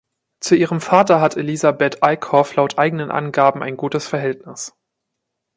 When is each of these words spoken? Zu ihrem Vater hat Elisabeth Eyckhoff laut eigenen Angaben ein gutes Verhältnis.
Zu 0.39 0.55
ihrem 0.55 0.81
Vater 0.81 1.21
hat 1.21 1.37
Elisabeth 1.37 2.01
Eyckhoff 2.01 2.55
laut 2.55 2.79
eigenen 2.79 3.11
Angaben 3.11 3.61
ein 3.61 3.77
gutes 3.77 4.07
Verhältnis. 4.07 4.73